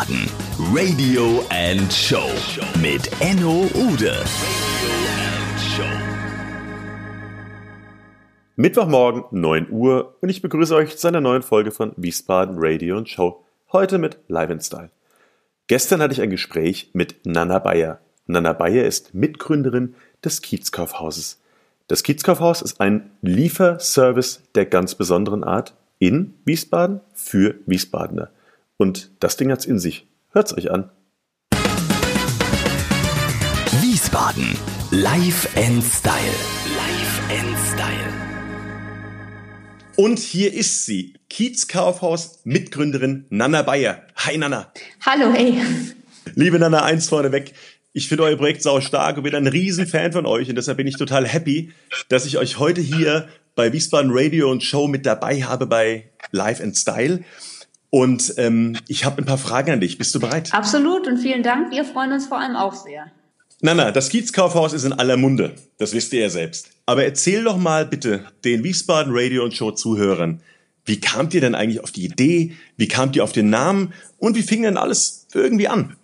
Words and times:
Wiesbaden. 0.00 0.30
Radio 0.72 1.44
and 1.50 1.92
Show 1.92 2.30
mit 2.80 3.10
Enno 3.20 3.68
Ude. 3.74 4.14
Mittwochmorgen, 8.56 9.24
9 9.30 9.70
Uhr 9.70 10.16
und 10.20 10.28
ich 10.28 10.42
begrüße 10.42 10.74
euch 10.74 10.96
zu 10.96 11.08
einer 11.08 11.20
neuen 11.20 11.42
Folge 11.42 11.70
von 11.70 11.92
Wiesbaden 11.96 12.56
Radio 12.58 12.96
und 12.96 13.08
Show. 13.08 13.44
Heute 13.72 13.98
mit 13.98 14.18
Live 14.28 14.50
in 14.50 14.60
Style. 14.60 14.90
Gestern 15.66 16.00
hatte 16.00 16.12
ich 16.12 16.22
ein 16.22 16.30
Gespräch 16.30 16.90
mit 16.92 17.26
Nana 17.26 17.58
Bayer. 17.58 18.00
Nana 18.26 18.52
Bayer 18.52 18.84
ist 18.84 19.14
Mitgründerin 19.14 19.94
des 20.24 20.40
Kiezkaufhauses. 20.40 21.40
Das 21.88 22.02
Kiezkaufhaus 22.02 22.62
ist 22.62 22.80
ein 22.80 23.10
Lieferservice 23.22 24.42
der 24.54 24.66
ganz 24.66 24.94
besonderen 24.94 25.44
Art 25.44 25.74
in 25.98 26.34
Wiesbaden 26.44 27.00
für 27.12 27.56
Wiesbadener. 27.66 28.30
Und 28.80 29.10
das 29.20 29.36
Ding 29.36 29.52
hat's 29.52 29.66
in 29.66 29.78
sich. 29.78 30.08
Hört's 30.30 30.56
euch 30.56 30.70
an. 30.70 30.88
Wiesbaden. 33.82 34.56
Live 34.90 35.54
and 35.54 35.84
Style. 35.84 36.14
Live 36.78 37.20
and 37.28 37.58
Style. 37.58 38.12
Und 39.96 40.18
hier 40.18 40.54
ist 40.54 40.86
sie, 40.86 41.12
Kiezkaufhaus 41.28 42.40
Mitgründerin 42.44 43.26
Nana 43.28 43.60
Bayer. 43.60 44.02
Hi 44.16 44.38
Nana. 44.38 44.72
Hallo, 45.04 45.30
hey. 45.34 45.60
Liebe 46.34 46.58
Nana, 46.58 46.82
eins 46.82 47.10
vorneweg. 47.10 47.52
Ich 47.92 48.08
finde 48.08 48.24
euer 48.24 48.36
Projekt 48.36 48.62
sau 48.62 48.80
stark 48.80 49.18
und 49.18 49.24
bin 49.24 49.34
ein 49.34 49.46
Riesenfan 49.46 50.12
von 50.12 50.24
euch 50.24 50.48
und 50.48 50.54
deshalb 50.54 50.78
bin 50.78 50.86
ich 50.86 50.96
total 50.96 51.28
happy, 51.28 51.70
dass 52.08 52.24
ich 52.24 52.38
euch 52.38 52.58
heute 52.58 52.80
hier 52.80 53.28
bei 53.54 53.74
Wiesbaden 53.74 54.10
Radio 54.14 54.50
und 54.50 54.62
Show 54.62 54.88
mit 54.88 55.04
dabei 55.04 55.42
habe 55.42 55.66
bei 55.66 56.10
Live 56.30 56.62
and 56.62 56.78
Style. 56.78 57.22
Und 57.90 58.34
ähm, 58.36 58.76
ich 58.86 59.04
habe 59.04 59.20
ein 59.20 59.26
paar 59.26 59.38
Fragen 59.38 59.72
an 59.72 59.80
dich. 59.80 59.98
Bist 59.98 60.14
du 60.14 60.20
bereit? 60.20 60.54
Absolut 60.54 61.06
und 61.06 61.18
vielen 61.18 61.42
Dank. 61.42 61.72
Wir 61.72 61.84
freuen 61.84 62.12
uns 62.12 62.26
vor 62.26 62.38
allem 62.38 62.56
auch 62.56 62.74
sehr. 62.74 63.10
Nana, 63.60 63.90
das 63.90 64.08
Kiezkaufhaus 64.08 64.72
ist 64.72 64.84
in 64.84 64.92
aller 64.92 65.16
Munde. 65.16 65.54
Das 65.76 65.92
wisst 65.92 66.12
ihr 66.12 66.20
ja 66.20 66.30
selbst. 66.30 66.70
Aber 66.86 67.04
erzähl 67.04 67.44
doch 67.44 67.58
mal 67.58 67.84
bitte 67.84 68.24
den 68.44 68.64
Wiesbaden 68.64 69.12
Radio 69.14 69.44
und 69.44 69.54
Show 69.54 69.72
Zuhörern, 69.72 70.40
wie 70.86 70.98
kamt 70.98 71.34
ihr 71.34 71.40
denn 71.40 71.54
eigentlich 71.54 71.82
auf 71.82 71.90
die 71.90 72.04
Idee? 72.04 72.56
Wie 72.76 72.88
kamt 72.88 73.16
ihr 73.16 73.24
auf 73.24 73.32
den 73.32 73.50
Namen? 73.50 73.92
Und 74.18 74.36
wie 74.36 74.42
fing 74.42 74.62
denn 74.62 74.76
alles 74.76 75.26
irgendwie 75.34 75.68
an? 75.68 75.96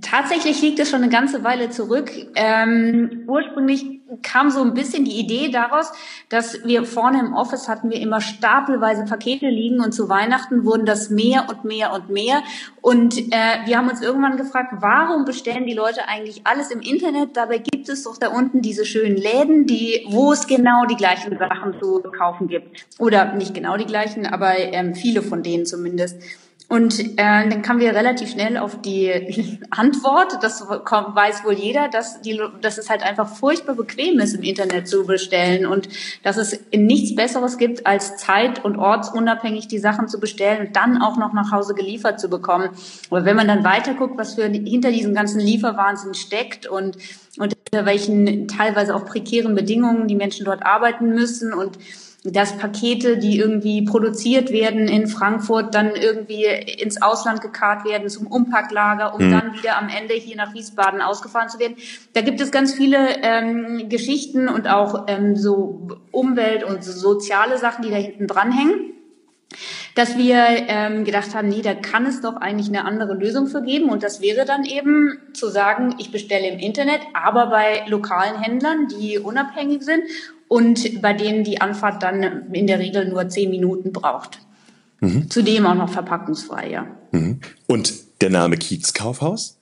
Tatsächlich 0.00 0.62
liegt 0.62 0.78
es 0.78 0.88
schon 0.88 1.02
eine 1.02 1.12
ganze 1.12 1.44
Weile 1.44 1.68
zurück. 1.68 2.10
Ähm, 2.36 3.24
ursprünglich 3.26 4.00
kam 4.22 4.48
so 4.48 4.62
ein 4.62 4.72
bisschen 4.72 5.04
die 5.04 5.18
Idee 5.18 5.50
daraus, 5.50 5.92
dass 6.30 6.64
wir 6.64 6.84
vorne 6.84 7.20
im 7.20 7.34
Office 7.34 7.68
hatten 7.68 7.90
wir 7.90 8.00
immer 8.00 8.22
stapelweise 8.22 9.04
Pakete 9.04 9.46
liegen 9.46 9.80
und 9.80 9.92
zu 9.92 10.08
Weihnachten 10.08 10.64
wurden 10.64 10.86
das 10.86 11.10
mehr 11.10 11.46
und 11.50 11.64
mehr 11.64 11.92
und 11.92 12.08
mehr. 12.08 12.42
Und 12.80 13.18
äh, 13.18 13.66
wir 13.66 13.76
haben 13.76 13.90
uns 13.90 14.00
irgendwann 14.00 14.38
gefragt, 14.38 14.72
warum 14.80 15.26
bestellen 15.26 15.66
die 15.66 15.74
Leute 15.74 16.08
eigentlich 16.08 16.46
alles 16.46 16.70
im 16.70 16.80
Internet? 16.80 17.36
Dabei 17.36 17.58
gibt 17.58 17.90
es 17.90 18.04
doch 18.04 18.16
da 18.16 18.28
unten 18.28 18.62
diese 18.62 18.86
schönen 18.86 19.18
Läden, 19.18 19.66
die, 19.66 20.06
wo 20.08 20.32
es 20.32 20.46
genau 20.46 20.86
die 20.86 20.96
gleichen 20.96 21.36
Sachen 21.36 21.78
zu 21.78 22.00
kaufen 22.16 22.48
gibt. 22.48 22.86
Oder 22.98 23.34
nicht 23.34 23.52
genau 23.52 23.76
die 23.76 23.86
gleichen, 23.86 24.26
aber 24.26 24.56
ähm, 24.56 24.94
viele 24.94 25.20
von 25.20 25.42
denen 25.42 25.66
zumindest. 25.66 26.22
Und 26.66 26.98
äh, 26.98 27.14
dann 27.16 27.60
kamen 27.60 27.80
wir 27.80 27.94
relativ 27.94 28.30
schnell 28.30 28.56
auf 28.56 28.80
die 28.80 29.58
Antwort, 29.70 30.38
das 30.42 30.62
weiß 30.62 31.44
wohl 31.44 31.52
jeder, 31.52 31.88
dass, 31.88 32.22
die, 32.22 32.40
dass 32.62 32.78
es 32.78 32.88
halt 32.88 33.02
einfach 33.02 33.28
furchtbar 33.28 33.74
bequem 33.74 34.18
ist, 34.18 34.34
im 34.34 34.42
Internet 34.42 34.88
zu 34.88 35.06
bestellen 35.06 35.66
und 35.66 35.88
dass 36.22 36.38
es 36.38 36.58
nichts 36.74 37.14
Besseres 37.14 37.58
gibt, 37.58 37.86
als 37.86 38.16
zeit- 38.16 38.64
und 38.64 38.76
ortsunabhängig 38.76 39.68
die 39.68 39.78
Sachen 39.78 40.08
zu 40.08 40.18
bestellen 40.18 40.68
und 40.68 40.76
dann 40.76 41.02
auch 41.02 41.18
noch 41.18 41.34
nach 41.34 41.52
Hause 41.52 41.74
geliefert 41.74 42.18
zu 42.18 42.30
bekommen. 42.30 42.70
Aber 43.10 43.26
wenn 43.26 43.36
man 43.36 43.46
dann 43.46 43.62
weiterguckt, 43.62 44.16
was 44.16 44.34
für 44.34 44.46
hinter 44.46 44.90
diesem 44.90 45.14
ganzen 45.14 45.40
Lieferwahnsinn 45.40 46.14
steckt 46.14 46.66
und 46.66 46.96
unter 47.36 47.84
welchen 47.84 48.48
teilweise 48.48 48.94
auch 48.94 49.04
prekären 49.04 49.54
Bedingungen 49.54 50.08
die 50.08 50.14
Menschen 50.14 50.44
dort 50.46 50.64
arbeiten 50.64 51.08
müssen 51.08 51.52
und 51.52 51.78
dass 52.26 52.56
Pakete, 52.56 53.18
die 53.18 53.38
irgendwie 53.38 53.82
produziert 53.82 54.50
werden 54.50 54.88
in 54.88 55.06
Frankfurt, 55.08 55.74
dann 55.74 55.94
irgendwie 55.94 56.44
ins 56.44 57.02
Ausland 57.02 57.42
gekarrt 57.42 57.84
werden 57.84 58.08
zum 58.08 58.26
Umpacklager, 58.26 59.14
um 59.14 59.26
mhm. 59.26 59.30
dann 59.30 59.54
wieder 59.54 59.76
am 59.76 59.90
Ende 59.90 60.14
hier 60.14 60.36
nach 60.36 60.54
Wiesbaden 60.54 61.02
ausgefahren 61.02 61.50
zu 61.50 61.58
werden. 61.58 61.76
Da 62.14 62.22
gibt 62.22 62.40
es 62.40 62.50
ganz 62.50 62.72
viele 62.72 63.22
ähm, 63.22 63.90
Geschichten 63.90 64.48
und 64.48 64.68
auch 64.68 65.04
ähm, 65.06 65.36
so 65.36 65.86
Umwelt- 66.12 66.64
und 66.64 66.82
soziale 66.82 67.58
Sachen, 67.58 67.84
die 67.84 67.90
da 67.90 67.96
hinten 67.96 68.26
dranhängen 68.26 68.94
dass 69.94 70.18
wir 70.18 70.44
ähm, 70.66 71.04
gedacht 71.04 71.34
haben, 71.34 71.48
nee, 71.48 71.62
da 71.62 71.74
kann 71.74 72.06
es 72.06 72.20
doch 72.20 72.36
eigentlich 72.36 72.68
eine 72.68 72.84
andere 72.84 73.14
Lösung 73.14 73.46
für 73.46 73.62
geben. 73.62 73.90
Und 73.90 74.02
das 74.02 74.20
wäre 74.20 74.44
dann 74.44 74.64
eben 74.64 75.18
zu 75.32 75.48
sagen, 75.48 75.94
ich 75.98 76.10
bestelle 76.10 76.48
im 76.48 76.58
Internet, 76.58 77.00
aber 77.12 77.46
bei 77.46 77.84
lokalen 77.86 78.40
Händlern, 78.40 78.88
die 78.88 79.18
unabhängig 79.18 79.82
sind 79.82 80.02
und 80.48 81.00
bei 81.02 81.12
denen 81.12 81.44
die 81.44 81.60
Anfahrt 81.60 82.02
dann 82.02 82.52
in 82.52 82.66
der 82.66 82.78
Regel 82.78 83.08
nur 83.08 83.28
zehn 83.28 83.50
Minuten 83.50 83.92
braucht. 83.92 84.40
Mhm. 85.00 85.30
Zudem 85.30 85.66
auch 85.66 85.74
noch 85.74 85.90
verpackungsfrei, 85.90 86.70
ja. 86.70 86.86
Mhm. 87.12 87.40
Und 87.66 87.92
der 88.20 88.30
Name 88.30 88.56
Kiezkaufhaus? 88.56 89.58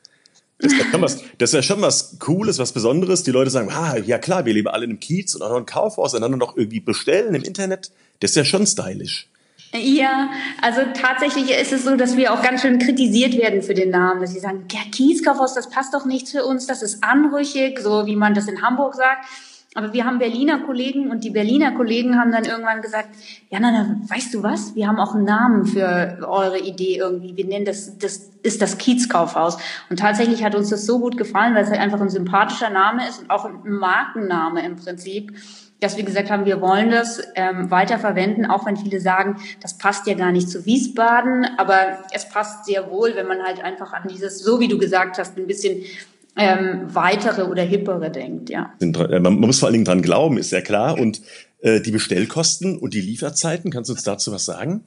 Das 0.58 0.72
ist, 0.72 0.78
ja 0.78 1.00
was, 1.00 1.24
das 1.38 1.50
ist 1.50 1.54
ja 1.54 1.62
schon 1.62 1.82
was 1.82 2.18
Cooles, 2.20 2.60
was 2.60 2.72
Besonderes. 2.72 3.24
Die 3.24 3.32
Leute 3.32 3.50
sagen, 3.50 3.70
ah, 3.72 3.96
ja 3.96 4.18
klar, 4.18 4.44
wir 4.44 4.54
leben 4.54 4.68
alle 4.68 4.84
in 4.84 4.90
einem 4.90 5.00
Kiez 5.00 5.34
und 5.34 5.42
auch 5.42 5.50
noch 5.50 5.56
ein 5.56 5.66
Kaufhaus 5.66 6.14
und 6.14 6.20
dann 6.20 6.38
noch 6.38 6.56
irgendwie 6.56 6.78
bestellen 6.78 7.34
im 7.34 7.42
Internet. 7.42 7.90
Das 8.20 8.30
ist 8.30 8.36
ja 8.36 8.44
schon 8.44 8.64
stylisch. 8.64 9.28
Ja, 9.74 10.30
also 10.60 10.82
tatsächlich 10.94 11.50
ist 11.50 11.72
es 11.72 11.84
so, 11.84 11.96
dass 11.96 12.16
wir 12.16 12.32
auch 12.32 12.42
ganz 12.42 12.60
schön 12.60 12.78
kritisiert 12.78 13.36
werden 13.38 13.62
für 13.62 13.74
den 13.74 13.90
Namen, 13.90 14.20
dass 14.20 14.32
sie 14.32 14.38
sagen, 14.38 14.66
ja, 14.70 14.80
Kiezkaufhaus, 14.92 15.54
das 15.54 15.70
passt 15.70 15.94
doch 15.94 16.04
nicht 16.04 16.28
für 16.28 16.44
uns, 16.44 16.66
das 16.66 16.82
ist 16.82 17.02
anrüchig, 17.02 17.80
so 17.80 18.06
wie 18.06 18.14
man 18.14 18.34
das 18.34 18.48
in 18.48 18.62
Hamburg 18.62 18.94
sagt. 18.94 19.24
Aber 19.74 19.94
wir 19.94 20.04
haben 20.04 20.18
Berliner 20.18 20.58
Kollegen 20.60 21.10
und 21.10 21.24
die 21.24 21.30
Berliner 21.30 21.72
Kollegen 21.72 22.18
haben 22.18 22.30
dann 22.30 22.44
irgendwann 22.44 22.82
gesagt, 22.82 23.08
ja, 23.48 23.58
na, 23.58 23.70
na, 23.70 23.96
weißt 24.06 24.34
du 24.34 24.42
was? 24.42 24.74
Wir 24.74 24.86
haben 24.86 24.98
auch 24.98 25.14
einen 25.14 25.24
Namen 25.24 25.64
für 25.64 26.18
eure 26.28 26.58
Idee 26.58 26.98
irgendwie. 26.98 27.36
Wir 27.36 27.46
nennen 27.46 27.64
das, 27.64 27.96
das 27.98 28.30
ist 28.42 28.60
das 28.60 28.76
Kiezkaufhaus. 28.76 29.56
Und 29.88 29.98
tatsächlich 29.98 30.44
hat 30.44 30.54
uns 30.54 30.68
das 30.68 30.84
so 30.84 30.98
gut 30.98 31.16
gefallen, 31.16 31.54
weil 31.54 31.64
es 31.64 31.70
halt 31.70 31.80
einfach 31.80 32.00
ein 32.00 32.10
sympathischer 32.10 32.68
Name 32.68 33.08
ist 33.08 33.20
und 33.20 33.30
auch 33.30 33.46
ein 33.46 33.60
Markenname 33.64 34.64
im 34.64 34.76
Prinzip 34.76 35.32
dass 35.82 35.96
wir 35.96 36.04
gesagt 36.04 36.30
haben, 36.30 36.44
wir 36.44 36.60
wollen 36.60 36.92
das 36.92 37.20
ähm, 37.34 37.70
weiter 37.72 37.98
verwenden, 37.98 38.46
auch 38.46 38.64
wenn 38.66 38.76
viele 38.76 39.00
sagen, 39.00 39.42
das 39.60 39.78
passt 39.78 40.06
ja 40.06 40.14
gar 40.14 40.30
nicht 40.30 40.48
zu 40.48 40.64
Wiesbaden, 40.64 41.44
aber 41.58 42.04
es 42.12 42.28
passt 42.28 42.66
sehr 42.66 42.88
wohl, 42.88 43.16
wenn 43.16 43.26
man 43.26 43.42
halt 43.42 43.62
einfach 43.64 43.92
an 43.92 44.06
dieses, 44.08 44.38
so 44.38 44.60
wie 44.60 44.68
du 44.68 44.78
gesagt 44.78 45.18
hast, 45.18 45.36
ein 45.36 45.48
bisschen 45.48 45.82
ähm, 46.36 46.86
weitere 46.86 47.42
oder 47.42 47.62
hippere 47.62 48.10
denkt, 48.10 48.50
ja. 48.50 48.72
Äh, 48.80 49.20
man 49.20 49.34
muss 49.34 49.58
vor 49.58 49.66
allen 49.66 49.74
Dingen 49.74 49.84
dran 49.84 50.02
glauben, 50.02 50.38
ist 50.38 50.52
ja 50.52 50.60
klar. 50.60 50.98
Und 50.98 51.20
äh, 51.60 51.80
die 51.80 51.90
Bestellkosten 51.90 52.78
und 52.78 52.94
die 52.94 53.00
Lieferzeiten, 53.00 53.70
kannst 53.70 53.90
du 53.90 53.94
uns 53.94 54.02
dazu 54.02 54.32
was 54.32 54.44
sagen? 54.44 54.84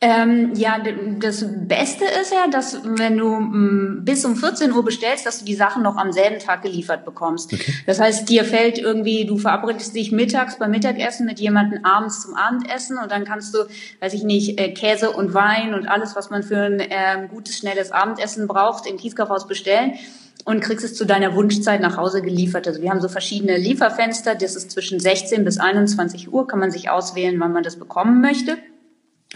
Ähm, 0.00 0.52
ja, 0.54 0.78
das 1.18 1.44
Beste 1.66 2.04
ist 2.20 2.32
ja, 2.32 2.46
dass 2.46 2.84
wenn 2.84 3.16
du 3.18 3.34
m, 3.34 4.02
bis 4.04 4.24
um 4.24 4.36
14 4.36 4.72
Uhr 4.72 4.84
bestellst, 4.84 5.26
dass 5.26 5.40
du 5.40 5.44
die 5.44 5.56
Sachen 5.56 5.82
noch 5.82 5.96
am 5.96 6.12
selben 6.12 6.38
Tag 6.38 6.62
geliefert 6.62 7.04
bekommst. 7.04 7.52
Okay. 7.52 7.72
Das 7.84 7.98
heißt, 7.98 8.28
dir 8.28 8.44
fällt 8.44 8.78
irgendwie, 8.78 9.26
du 9.26 9.38
verabredest 9.38 9.96
dich 9.96 10.12
mittags 10.12 10.56
beim 10.56 10.70
Mittagessen 10.70 11.26
mit 11.26 11.40
jemandem 11.40 11.84
abends 11.84 12.22
zum 12.22 12.34
Abendessen 12.34 12.96
und 12.96 13.10
dann 13.10 13.24
kannst 13.24 13.52
du, 13.54 13.64
weiß 13.98 14.14
ich 14.14 14.22
nicht, 14.22 14.60
äh, 14.60 14.72
Käse 14.72 15.10
und 15.10 15.34
Wein 15.34 15.74
und 15.74 15.88
alles, 15.88 16.14
was 16.14 16.30
man 16.30 16.44
für 16.44 16.58
ein 16.58 16.78
äh, 16.78 17.26
gutes, 17.28 17.58
schnelles 17.58 17.90
Abendessen 17.90 18.46
braucht, 18.46 18.86
im 18.86 18.98
Kiezkaufhaus 18.98 19.48
bestellen 19.48 19.94
und 20.48 20.62
kriegst 20.62 20.82
es 20.82 20.94
zu 20.94 21.04
deiner 21.04 21.34
Wunschzeit 21.34 21.82
nach 21.82 21.98
Hause 21.98 22.22
geliefert. 22.22 22.66
Also 22.66 22.80
wir 22.80 22.88
haben 22.88 23.02
so 23.02 23.10
verschiedene 23.10 23.58
Lieferfenster, 23.58 24.34
das 24.34 24.56
ist 24.56 24.70
zwischen 24.70 24.98
16 24.98 25.44
bis 25.44 25.58
21 25.58 26.32
Uhr, 26.32 26.48
kann 26.48 26.58
man 26.58 26.70
sich 26.70 26.88
auswählen, 26.88 27.38
wann 27.38 27.52
man 27.52 27.62
das 27.62 27.76
bekommen 27.76 28.22
möchte. 28.22 28.56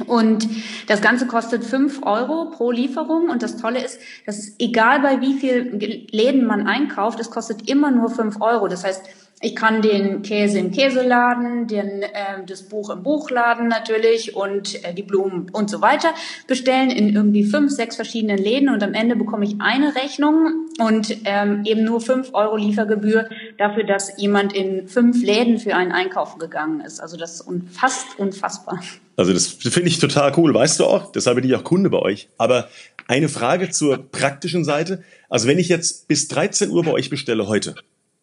Und 0.06 0.48
das 0.86 1.02
Ganze 1.02 1.26
kostet 1.26 1.64
fünf 1.64 2.02
Euro 2.02 2.46
pro 2.46 2.70
Lieferung. 2.70 3.28
Und 3.28 3.42
das 3.42 3.58
Tolle 3.58 3.84
ist, 3.84 4.00
dass 4.24 4.38
es 4.38 4.54
egal 4.58 5.00
bei 5.00 5.20
wie 5.20 5.34
viel 5.34 6.06
Läden 6.10 6.46
man 6.46 6.66
einkauft, 6.66 7.20
es 7.20 7.28
kostet 7.28 7.68
immer 7.68 7.90
nur 7.90 8.08
fünf 8.08 8.40
Euro. 8.40 8.68
Das 8.68 8.82
heißt, 8.82 9.02
ich 9.42 9.56
kann 9.56 9.82
den 9.82 10.22
Käse 10.22 10.60
im 10.60 10.70
Käseladen, 10.70 11.66
den, 11.66 12.02
äh, 12.02 12.44
das 12.46 12.62
Buch 12.62 12.90
im 12.90 13.02
Buchladen 13.02 13.66
natürlich 13.66 14.36
und 14.36 14.84
äh, 14.84 14.94
die 14.94 15.02
Blumen 15.02 15.50
und 15.50 15.68
so 15.68 15.80
weiter 15.80 16.14
bestellen 16.46 16.90
in 16.90 17.14
irgendwie 17.14 17.44
fünf, 17.44 17.72
sechs 17.72 17.96
verschiedenen 17.96 18.38
Läden 18.38 18.68
und 18.68 18.82
am 18.84 18.94
Ende 18.94 19.16
bekomme 19.16 19.44
ich 19.44 19.56
eine 19.58 19.96
Rechnung 19.96 20.68
und 20.78 21.16
ähm, 21.24 21.64
eben 21.64 21.82
nur 21.82 22.00
fünf 22.00 22.30
Euro 22.34 22.56
Liefergebühr 22.56 23.28
dafür, 23.58 23.84
dass 23.84 24.16
jemand 24.16 24.52
in 24.52 24.86
fünf 24.86 25.22
Läden 25.22 25.58
für 25.58 25.74
einen 25.74 25.90
Einkaufen 25.90 26.38
gegangen 26.38 26.80
ist. 26.80 27.00
Also 27.00 27.16
das 27.16 27.40
ist 27.40 27.46
fast 27.72 28.18
unfassbar. 28.18 28.80
Also 29.16 29.32
das 29.32 29.48
finde 29.48 29.88
ich 29.88 29.98
total 29.98 30.32
cool, 30.36 30.54
weißt 30.54 30.78
du 30.78 30.86
auch. 30.86 31.10
Deshalb 31.10 31.36
bin 31.36 31.44
ich 31.44 31.54
auch 31.56 31.64
Kunde 31.64 31.90
bei 31.90 31.98
euch. 31.98 32.28
Aber 32.38 32.68
eine 33.08 33.28
Frage 33.28 33.70
zur 33.70 33.98
praktischen 33.98 34.64
Seite. 34.64 35.02
Also 35.28 35.48
wenn 35.48 35.58
ich 35.58 35.68
jetzt 35.68 36.06
bis 36.06 36.28
13 36.28 36.70
Uhr 36.70 36.84
bei 36.84 36.92
euch 36.92 37.10
bestelle 37.10 37.48
heute. 37.48 37.74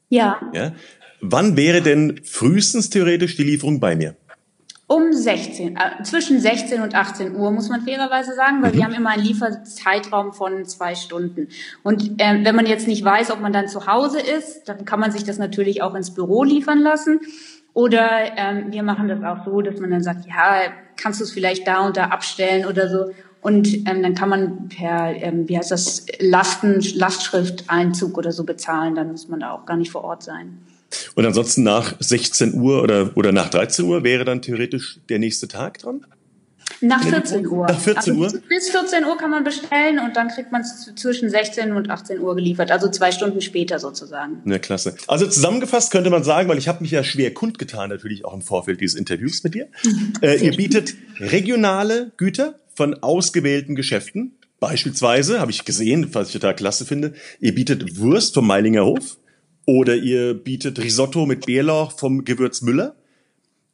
Ja. 0.09 0.39
ja 0.53 0.71
Wann 1.21 1.57
wäre 1.57 1.81
denn 1.81 2.21
frühestens 2.23 2.89
theoretisch 2.89 3.35
die 3.35 3.43
Lieferung 3.43 3.79
bei 3.79 3.95
mir? 3.95 4.15
Um 4.87 5.13
16, 5.13 5.77
äh, 5.77 6.03
zwischen 6.03 6.39
16 6.39 6.81
und 6.81 6.95
18 6.95 7.35
Uhr 7.35 7.51
muss 7.51 7.69
man 7.69 7.81
fairerweise 7.81 8.33
sagen, 8.33 8.63
weil 8.63 8.71
mhm. 8.71 8.77
wir 8.77 8.83
haben 8.85 8.93
immer 8.93 9.11
einen 9.11 9.23
Lieferzeitraum 9.23 10.33
von 10.33 10.65
zwei 10.65 10.95
Stunden. 10.95 11.49
Und 11.83 12.19
äh, 12.19 12.43
wenn 12.43 12.55
man 12.55 12.65
jetzt 12.65 12.87
nicht 12.87 13.05
weiß, 13.05 13.29
ob 13.29 13.39
man 13.39 13.53
dann 13.53 13.67
zu 13.67 13.85
Hause 13.85 14.19
ist, 14.19 14.67
dann 14.67 14.85
kann 14.85 14.99
man 14.99 15.11
sich 15.11 15.23
das 15.23 15.37
natürlich 15.37 15.83
auch 15.83 15.93
ins 15.93 16.15
Büro 16.15 16.43
liefern 16.43 16.79
lassen. 16.79 17.19
Oder 17.75 18.35
ähm, 18.35 18.71
wir 18.71 18.81
machen 18.81 19.07
das 19.07 19.23
auch 19.23 19.45
so, 19.45 19.61
dass 19.61 19.79
man 19.79 19.91
dann 19.91 20.01
sagt, 20.01 20.25
ja, 20.25 20.63
kannst 20.97 21.19
du 21.19 21.23
es 21.23 21.31
vielleicht 21.31 21.67
da 21.67 21.85
und 21.85 21.95
da 21.95 22.05
abstellen 22.05 22.65
oder 22.65 22.89
so. 22.89 23.11
Und 23.41 23.87
ähm, 23.87 24.01
dann 24.01 24.15
kann 24.15 24.29
man 24.29 24.69
per, 24.69 25.15
ähm, 25.15 25.47
wie 25.47 25.55
heißt 25.55 25.69
das, 25.69 26.07
Lasten, 26.19 26.81
Lastschrifteinzug 26.95 28.17
oder 28.17 28.31
so 28.31 28.43
bezahlen. 28.43 28.95
Dann 28.95 29.11
muss 29.11 29.27
man 29.27 29.41
da 29.41 29.51
auch 29.51 29.67
gar 29.67 29.77
nicht 29.77 29.91
vor 29.91 30.03
Ort 30.03 30.23
sein. 30.23 30.57
Und 31.15 31.25
ansonsten 31.25 31.63
nach 31.63 31.95
16 31.99 32.55
Uhr 32.55 32.83
oder, 32.83 33.11
oder 33.15 33.31
nach 33.31 33.49
13 33.49 33.85
Uhr 33.85 34.03
wäre 34.03 34.25
dann 34.25 34.41
theoretisch 34.41 34.99
der 35.09 35.19
nächste 35.19 35.47
Tag 35.47 35.79
dran? 35.79 36.05
Nach 36.81 37.03
14 37.03 37.45
Uhr. 37.47 37.67
Nach 37.67 37.79
14 37.79 38.13
also 38.21 38.35
Uhr? 38.37 38.41
Bis 38.47 38.69
14 38.69 39.03
Uhr 39.03 39.17
kann 39.17 39.31
man 39.31 39.43
bestellen 39.43 39.99
und 39.99 40.15
dann 40.15 40.29
kriegt 40.29 40.51
man 40.51 40.61
es 40.61 40.89
zwischen 40.95 41.29
16 41.29 41.73
und 41.73 41.89
18 41.89 42.19
Uhr 42.19 42.35
geliefert, 42.35 42.71
also 42.71 42.89
zwei 42.89 43.11
Stunden 43.11 43.41
später 43.41 43.79
sozusagen. 43.79 44.41
Ja, 44.45 44.59
klasse. 44.59 44.95
Also 45.07 45.27
zusammengefasst 45.27 45.91
könnte 45.91 46.09
man 46.09 46.23
sagen, 46.23 46.47
weil 46.47 46.57
ich 46.57 46.67
habe 46.67 46.81
mich 46.81 46.91
ja 46.91 47.03
schwer 47.03 47.33
kundgetan, 47.33 47.89
natürlich 47.89 48.23
auch 48.23 48.33
im 48.33 48.41
Vorfeld 48.41 48.79
dieses 48.79 48.97
Interviews 48.97 49.43
mit 49.43 49.55
dir. 49.55 49.67
äh, 50.21 50.37
ihr 50.43 50.55
bietet 50.55 50.95
regionale 51.19 52.11
Güter 52.17 52.59
von 52.73 52.93
ausgewählten 53.03 53.75
Geschäften. 53.75 54.35
Beispielsweise, 54.59 55.39
habe 55.39 55.51
ich 55.51 55.65
gesehen, 55.65 56.13
was 56.13 56.27
ich 56.27 56.33
total 56.33 56.55
klasse 56.55 56.85
finde, 56.85 57.13
ihr 57.39 57.55
bietet 57.55 57.97
Wurst 57.97 58.33
vom 58.33 58.45
Meilinger 58.45 58.85
Hof, 58.85 59.17
oder 59.69 59.95
ihr 59.95 60.33
bietet 60.33 60.79
Risotto 60.79 61.27
mit 61.27 61.45
Bärlauch 61.45 61.91
vom 61.91 62.25
Gewürz 62.25 62.63
Müller. 62.63 62.95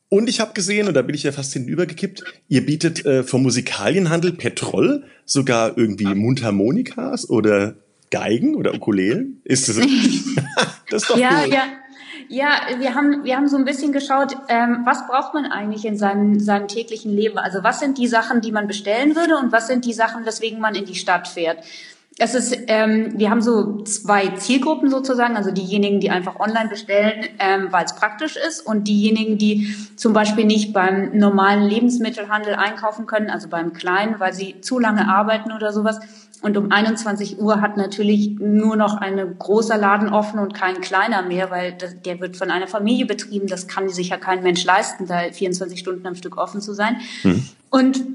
Und 0.10 0.28
ich 0.28 0.42
habe 0.42 0.54
gesehen, 0.54 0.90
und 0.90 0.94
da 0.94 1.02
bin 1.02 1.16
ich 1.16 1.24
ja 1.24 1.32
fast 1.32 1.54
hinübergekippt, 1.54 2.24
ihr 2.50 2.66
bietet 2.66 3.06
äh, 3.06 3.24
vom 3.24 3.44
Musikalienhandel 3.44 4.34
Petrol 4.34 5.06
sogar 5.24 5.78
irgendwie 5.78 6.14
Mundharmonikas 6.14 7.30
oder 7.30 7.76
Geigen 8.12 8.56
oder 8.56 8.74
Ukulelen. 8.74 9.40
Ist 9.46 9.70
das, 9.70 9.78
das 10.90 11.04
ist 11.04 11.10
doch 11.10 11.18
ja, 11.18 11.44
cool. 11.46 11.54
Ja, 11.54 11.64
ja, 12.28 12.80
wir 12.80 12.94
haben, 12.94 13.24
wir 13.24 13.38
haben 13.38 13.48
so 13.48 13.56
ein 13.56 13.66
bisschen 13.66 13.94
geschaut, 13.94 14.36
ähm, 14.50 14.82
was 14.84 15.08
braucht 15.08 15.34
man 15.34 15.46
eigentlich 15.46 15.86
in 15.86 15.98
seinem, 15.98 16.40
seinem 16.42 16.68
täglichen 16.68 17.16
Leben? 17.16 17.38
Also 17.38 17.64
was 17.64 17.80
sind 17.80 17.98
die 17.98 18.08
Sachen, 18.08 18.42
die 18.42 18.52
man 18.52 18.68
bestellen 18.68 19.16
würde 19.16 19.38
und 19.38 19.54
was 19.54 19.68
sind 19.68 19.86
die 19.86 19.94
Sachen, 19.94 20.26
weswegen 20.26 20.60
man 20.60 20.76
in 20.76 20.86
die 20.86 20.96
Stadt 20.96 21.28
fährt? 21.28 21.60
Es 22.18 22.34
ist, 22.34 22.58
ähm, 22.68 23.12
wir 23.18 23.30
haben 23.30 23.42
so 23.42 23.82
zwei 23.84 24.30
Zielgruppen 24.38 24.90
sozusagen, 24.90 25.36
also 25.36 25.52
diejenigen, 25.52 26.00
die 26.00 26.10
einfach 26.10 26.40
online 26.40 26.70
bestellen, 26.70 27.26
ähm, 27.40 27.68
weil 27.72 27.84
es 27.84 27.94
praktisch 27.94 28.38
ist, 28.38 28.62
und 28.62 28.88
diejenigen, 28.88 29.38
die 29.38 29.76
zum 29.98 30.14
Beispiel 30.14 30.46
nicht 30.46 30.72
beim 30.72 31.18
normalen 31.18 31.64
Lebensmittelhandel 31.64 32.56
einkaufen 32.56 33.06
können, 33.06 33.30
also 33.30 33.50
beim 33.50 33.74
kleinen, 33.74 34.18
weil 34.22 34.34
sie 34.34 34.62
zu 34.62 34.80
lange 34.80 35.10
arbeiten 35.10 35.52
oder 35.52 35.74
sowas. 35.74 36.00
Und 36.42 36.56
um 36.56 36.72
21 36.72 37.40
Uhr 37.42 37.60
hat 37.60 37.76
natürlich 37.76 38.40
nur 38.40 38.78
noch 38.78 38.96
ein 38.96 39.36
großer 39.38 39.78
Laden 39.78 40.08
offen 40.08 40.40
und 40.40 40.54
kein 40.54 40.80
kleiner 40.80 41.22
mehr, 41.22 41.52
weil 41.52 41.74
das, 41.74 42.02
der 42.02 42.22
wird 42.22 42.38
von 42.38 42.50
einer 42.50 42.68
Familie 42.68 43.06
betrieben. 43.06 43.48
Das 43.48 43.68
kann 43.68 43.90
sich 43.90 44.10
ja 44.10 44.18
kein 44.18 44.42
Mensch 44.42 44.64
leisten, 44.64 45.06
da 45.08 45.20
24 45.32 45.80
Stunden 45.80 46.08
am 46.08 46.16
Stück 46.16 46.38
offen 46.38 46.62
zu 46.62 46.74
sein. 46.74 46.98
Mhm. 47.24 47.50
Und 47.70 48.15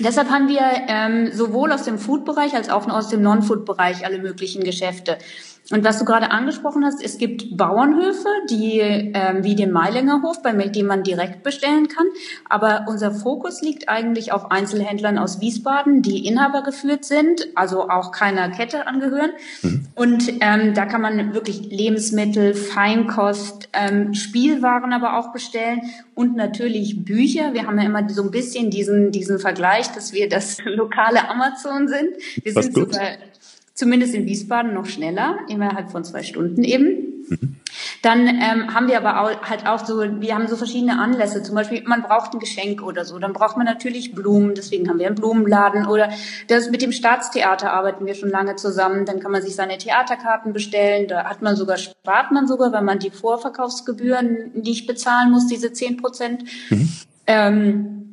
Deshalb 0.00 0.28
haben 0.28 0.48
wir 0.48 0.60
ähm, 0.88 1.30
sowohl 1.32 1.72
aus 1.72 1.84
dem 1.84 1.98
Food-Bereich 1.98 2.54
als 2.54 2.68
auch 2.68 2.88
aus 2.88 3.08
dem 3.08 3.22
Non-Food-Bereich 3.22 4.04
alle 4.04 4.18
möglichen 4.18 4.64
Geschäfte. 4.64 5.18
Und 5.70 5.82
was 5.82 5.98
du 5.98 6.04
gerade 6.04 6.30
angesprochen 6.30 6.84
hast, 6.84 7.02
es 7.02 7.16
gibt 7.16 7.56
Bauernhöfe, 7.56 8.28
die 8.50 8.80
ähm, 8.80 9.44
wie 9.44 9.54
den 9.54 9.70
Mailänger 9.70 10.20
Hof, 10.22 10.42
bei 10.42 10.52
dem 10.52 10.86
man 10.86 11.02
direkt 11.02 11.42
bestellen 11.42 11.88
kann. 11.88 12.06
Aber 12.50 12.84
unser 12.86 13.12
Fokus 13.12 13.62
liegt 13.62 13.88
eigentlich 13.88 14.30
auf 14.30 14.50
Einzelhändlern 14.50 15.16
aus 15.16 15.40
Wiesbaden, 15.40 16.02
die 16.02 16.26
Inhaber 16.26 16.62
geführt 16.62 17.06
sind, 17.06 17.48
also 17.54 17.88
auch 17.88 18.12
keiner 18.12 18.50
Kette 18.50 18.86
angehören. 18.86 19.30
Mhm. 19.62 19.86
Und 19.94 20.32
ähm, 20.40 20.74
da 20.74 20.84
kann 20.84 21.00
man 21.00 21.32
wirklich 21.32 21.70
Lebensmittel, 21.70 22.52
Feinkost, 22.52 23.70
ähm, 23.72 24.12
Spielwaren 24.12 24.92
aber 24.92 25.18
auch 25.18 25.32
bestellen 25.32 25.80
und 26.14 26.36
natürlich 26.36 27.04
Bücher. 27.04 27.54
Wir 27.54 27.66
haben 27.66 27.78
ja 27.78 27.86
immer 27.86 28.06
so 28.10 28.22
ein 28.22 28.30
bisschen 28.30 28.70
diesen 28.70 29.12
diesen 29.12 29.38
Vergleich, 29.38 29.90
dass 29.92 30.12
wir 30.12 30.28
das 30.28 30.58
lokale 30.64 31.28
Amazon 31.30 31.88
sind. 31.88 32.10
Wir 32.42 32.54
Was 32.54 32.66
sind 32.66 32.74
gut. 32.74 32.92
sogar 32.92 33.08
zumindest 33.74 34.14
in 34.14 34.26
Wiesbaden 34.26 34.72
noch 34.72 34.86
schneller, 34.86 35.38
innerhalb 35.48 35.90
von 35.90 36.04
zwei 36.04 36.22
Stunden 36.22 36.64
eben. 36.64 37.24
Mhm. 37.28 37.56
Dann 38.02 38.28
ähm, 38.28 38.74
haben 38.74 38.86
wir 38.86 38.98
aber 38.98 39.20
auch, 39.20 39.42
halt 39.42 39.66
auch 39.66 39.84
so, 39.84 40.00
wir 40.20 40.34
haben 40.34 40.46
so 40.46 40.56
verschiedene 40.56 40.98
Anlässe. 41.00 41.42
Zum 41.42 41.54
Beispiel, 41.54 41.82
man 41.86 42.02
braucht 42.02 42.34
ein 42.34 42.38
Geschenk 42.38 42.82
oder 42.82 43.04
so. 43.04 43.18
Dann 43.18 43.32
braucht 43.32 43.56
man 43.56 43.66
natürlich 43.66 44.14
Blumen. 44.14 44.54
Deswegen 44.54 44.88
haben 44.88 44.98
wir 44.98 45.06
einen 45.06 45.16
Blumenladen. 45.16 45.86
Oder 45.86 46.10
das 46.48 46.70
mit 46.70 46.82
dem 46.82 46.92
Staatstheater 46.92 47.72
arbeiten 47.72 48.06
wir 48.06 48.14
schon 48.14 48.28
lange 48.28 48.56
zusammen. 48.56 49.06
Dann 49.06 49.20
kann 49.20 49.32
man 49.32 49.42
sich 49.42 49.56
seine 49.56 49.78
Theaterkarten 49.78 50.52
bestellen. 50.52 51.08
Da 51.08 51.24
hat 51.24 51.42
man 51.42 51.56
sogar, 51.56 51.78
spart 51.78 52.30
man 52.30 52.46
sogar, 52.46 52.72
weil 52.72 52.82
man 52.82 52.98
die 52.98 53.10
Vorverkaufsgebühren 53.10 54.52
nicht 54.54 54.86
bezahlen 54.86 55.30
muss, 55.30 55.46
diese 55.46 55.72
zehn 55.72 55.96
Prozent. 55.96 56.44
Mhm. 56.70 56.88
Ähm, 57.26 58.03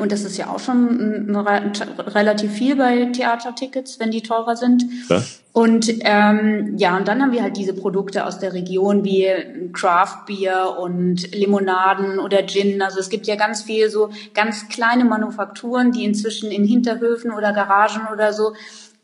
und 0.00 0.12
das 0.12 0.24
ist 0.24 0.36
ja 0.36 0.48
auch 0.48 0.58
schon 0.58 1.34
relativ 1.36 2.52
viel 2.52 2.76
bei 2.76 3.06
Theatertickets, 3.06 4.00
wenn 4.00 4.10
die 4.10 4.22
teurer 4.22 4.56
sind. 4.56 4.84
Ja. 5.08 5.22
Und 5.52 5.92
ähm, 6.00 6.74
ja, 6.76 6.96
und 6.96 7.08
dann 7.08 7.20
haben 7.20 7.32
wir 7.32 7.42
halt 7.42 7.56
diese 7.56 7.74
Produkte 7.74 8.24
aus 8.24 8.38
der 8.38 8.52
Region 8.52 9.04
wie 9.04 9.26
Craft 9.72 10.26
Beer 10.26 10.78
und 10.78 11.34
Limonaden 11.34 12.20
oder 12.20 12.46
Gin. 12.46 12.80
Also 12.82 13.00
es 13.00 13.08
gibt 13.08 13.26
ja 13.26 13.34
ganz 13.34 13.62
viel 13.62 13.90
so 13.90 14.10
ganz 14.32 14.68
kleine 14.68 15.04
Manufakturen, 15.04 15.90
die 15.90 16.04
inzwischen 16.04 16.52
in 16.52 16.64
Hinterhöfen 16.64 17.32
oder 17.32 17.52
Garagen 17.52 18.02
oder 18.12 18.32
so 18.32 18.52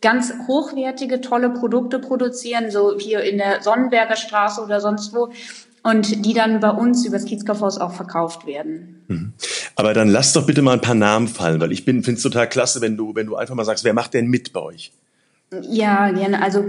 ganz 0.02 0.32
hochwertige, 0.46 1.20
tolle 1.20 1.50
Produkte 1.50 1.98
produzieren, 1.98 2.70
so 2.70 2.96
hier 2.96 3.22
in 3.22 3.38
der 3.38 3.62
Sonnenberger 3.62 4.16
Straße 4.16 4.62
oder 4.62 4.80
sonst 4.80 5.14
wo 5.14 5.30
und 5.86 6.26
die 6.26 6.34
dann 6.34 6.58
bei 6.58 6.70
uns 6.70 7.06
übers 7.06 7.26
Kiezkaufhaus 7.26 7.78
auch 7.78 7.92
verkauft 7.92 8.44
werden. 8.44 9.04
Mhm. 9.06 9.32
Aber 9.76 9.94
dann 9.94 10.08
lass 10.08 10.32
doch 10.32 10.44
bitte 10.44 10.60
mal 10.60 10.72
ein 10.72 10.80
paar 10.80 10.96
Namen 10.96 11.28
fallen, 11.28 11.60
weil 11.60 11.70
ich 11.70 11.84
finde 11.84 12.10
es 12.10 12.22
total 12.22 12.48
klasse, 12.48 12.80
wenn 12.80 12.96
du, 12.96 13.14
wenn 13.14 13.26
du 13.26 13.36
einfach 13.36 13.54
mal 13.54 13.64
sagst, 13.64 13.84
wer 13.84 13.94
macht 13.94 14.12
denn 14.14 14.26
mit 14.26 14.52
bei 14.52 14.60
euch? 14.60 14.92
Ja, 15.62 16.10
gerne. 16.10 16.42
Also 16.42 16.64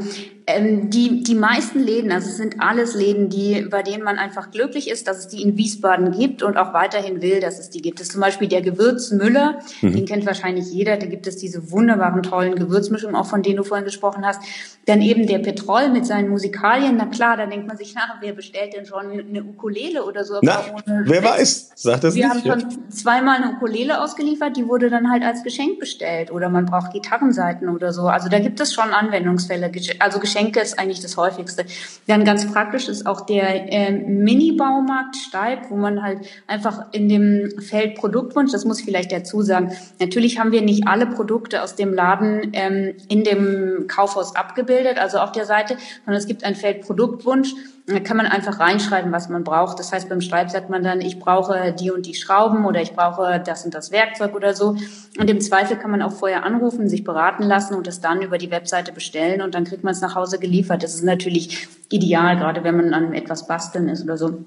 ähm, 0.50 0.90
die, 0.90 1.24
die 1.24 1.36
meisten 1.36 1.80
Läden, 1.80 2.10
also 2.10 2.30
es 2.30 2.38
sind 2.38 2.62
alles 2.62 2.96
Läden, 2.96 3.28
die, 3.28 3.68
bei 3.70 3.84
denen 3.84 4.02
man 4.02 4.18
einfach 4.18 4.50
glücklich 4.50 4.90
ist, 4.90 5.06
dass 5.06 5.18
es 5.18 5.28
die 5.28 5.42
in 5.42 5.58
Wiesbaden 5.58 6.12
gibt 6.12 6.42
und 6.42 6.56
auch 6.56 6.74
weiterhin 6.74 7.22
will, 7.22 7.42
dass 7.42 7.60
es 7.60 7.70
die 7.70 7.82
gibt. 7.82 8.00
Das 8.00 8.08
ist 8.08 8.14
zum 8.14 8.22
Beispiel 8.22 8.48
der 8.48 8.62
Gewürzmüller, 8.62 9.60
mhm. 9.82 9.94
den 9.94 10.06
kennt 10.06 10.26
wahrscheinlich 10.26 10.72
jeder. 10.72 10.96
Da 10.96 11.06
gibt 11.06 11.28
es 11.28 11.36
diese 11.36 11.70
wunderbaren, 11.70 12.24
tollen 12.24 12.56
Gewürzmischungen, 12.56 13.14
auch 13.18 13.26
von 13.26 13.44
denen 13.44 13.58
du 13.58 13.64
vorhin 13.64 13.84
gesprochen 13.84 14.26
hast. 14.26 14.42
Dann 14.86 15.02
eben 15.02 15.28
der 15.28 15.40
Petrol 15.40 15.90
mit 15.90 16.06
seinen 16.06 16.30
Musikalien. 16.30 16.96
Na 16.96 17.08
klar, 17.08 17.36
da 17.36 17.46
denkt 17.46 17.68
man 17.68 17.76
sich, 17.76 17.94
na, 17.94 18.04
wer 18.22 18.32
bestellt 18.32 18.74
denn 18.74 18.86
schon 18.86 19.12
eine 19.12 19.44
Ukulele 19.44 20.06
oder 20.06 20.24
so? 20.24 20.40
Na, 20.42 20.64
wer 20.86 21.24
weiß, 21.26 21.72
sagt 21.76 22.06
das 22.06 22.16
Wir 22.16 22.34
nicht. 22.34 22.46
Wir 22.46 22.54
haben 22.54 22.62
schon 22.62 22.90
zweimal 22.90 23.44
eine 23.44 23.58
Ukulele 23.58 24.02
ausgeliefert, 24.02 24.56
die 24.56 24.66
wurde 24.66 24.90
dann 24.90 25.12
halt 25.12 25.24
als 25.24 25.44
Geschenk 25.44 25.78
bestellt. 25.78 26.32
Oder 26.32 26.48
man 26.48 26.66
braucht 26.66 26.94
Gitarrenseiten 26.94 27.68
oder 27.68 27.92
so. 27.92 28.04
Also 28.04 28.30
da 28.30 28.40
gibt 28.40 28.62
es 28.62 28.74
schon 28.74 28.92
Anwendungsfälle. 28.92 29.70
Also 30.00 30.20
Geschenke 30.20 30.37
ist 30.62 30.80
eigentlich 30.80 31.02
das 31.02 31.18
häufigste. 31.18 31.66
Dann 32.08 32.26
ganz 32.26 32.52
praktisch 32.52 32.88
ist 32.88 33.06
auch 33.06 33.22
der 33.22 33.72
äh, 33.72 33.92
Mini-Baumarkt 33.92 35.16
Steib, 35.16 35.70
wo 35.70 35.76
man 35.76 36.04
halt 36.04 36.20
einfach 36.48 36.86
in 36.92 37.10
dem 37.10 37.52
Feld 37.60 37.96
Produktwunsch, 37.96 38.52
das 38.52 38.66
muss 38.66 38.80
ich 38.80 38.86
vielleicht 38.86 39.12
dazu 39.12 39.42
sagen, 39.42 39.72
natürlich 40.00 40.40
haben 40.40 40.52
wir 40.52 40.62
nicht 40.62 40.88
alle 40.88 41.08
Produkte 41.08 41.64
aus 41.64 41.76
dem 41.76 41.94
Laden 41.94 42.52
ähm, 42.54 42.96
in 43.10 43.24
dem 43.24 43.86
Kaufhaus 43.88 44.36
abgebildet, 44.36 44.98
also 44.98 45.20
auf 45.20 45.32
der 45.32 45.46
Seite, 45.46 45.78
sondern 46.06 46.20
es 46.20 46.28
gibt 46.28 46.44
ein 46.44 46.56
Feld 46.56 46.82
Produktwunsch 46.82 47.54
da 47.88 48.02
kann 48.02 48.18
man 48.18 48.26
einfach 48.26 48.60
reinschreiben, 48.60 49.14
was 49.14 49.30
man 49.30 49.46
braucht. 49.46 49.80
Das 49.80 49.94
heißt, 49.94 50.10
beim 50.10 50.20
Schreib 50.20 50.50
sagt 50.50 50.70
man 50.70 50.84
dann, 50.84 51.00
ich 51.00 51.20
brauche 51.20 51.72
die 51.72 51.90
und 51.90 52.06
die 52.06 52.16
Schrauben 52.16 52.66
oder 52.66 52.82
ich 52.82 52.92
brauche 52.92 53.42
das 53.44 53.64
und 53.64 53.74
das 53.74 53.94
Werkzeug 53.94 54.36
oder 54.36 54.54
so. 54.54 54.76
Und 55.18 55.30
im 55.30 55.40
Zweifel 55.40 55.78
kann 55.78 55.92
man 55.92 56.02
auch 56.02 56.12
vorher 56.12 56.44
anrufen, 56.44 56.90
sich 56.90 57.06
beraten 57.06 57.44
lassen 57.44 57.76
und 57.76 57.88
das 57.88 58.02
dann 58.02 58.22
über 58.22 58.38
die 58.38 58.52
Webseite 58.52 58.92
bestellen 58.92 59.42
und 59.42 59.56
dann 59.56 59.64
kriegt 59.64 59.86
man 59.86 59.94
es 59.94 60.02
nach 60.02 60.16
Hause 60.16 60.38
geliefert. 60.38 60.84
Das 60.84 60.96
ist 60.96 61.06
natürlich 61.06 61.70
ideal, 61.90 62.36
gerade 62.36 62.66
wenn 62.66 62.76
man 62.76 62.94
an 62.94 63.14
etwas 63.14 63.48
basteln 63.48 63.88
ist 63.88 64.04
oder 64.04 64.18
so. 64.18 64.46